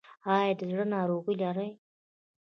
[0.33, 1.69] ایا د زړه ناروغي لرئ؟